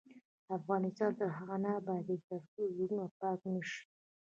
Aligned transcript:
افغانستان 0.57 1.11
تر 1.19 1.29
هغو 1.37 1.55
نه 1.63 1.69
ابادیږي، 1.79 2.17
ترڅو 2.27 2.61
زړونه 2.77 3.05
پاک 3.19 3.39
نشي. 3.53 3.79